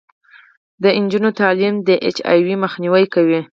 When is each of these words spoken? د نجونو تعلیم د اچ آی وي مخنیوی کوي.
د 0.81 0.83
نجونو 1.03 1.29
تعلیم 1.39 1.75
د 1.87 1.89
اچ 2.07 2.17
آی 2.31 2.39
وي 2.45 2.55
مخنیوی 2.63 3.05
کوي. 3.13 3.41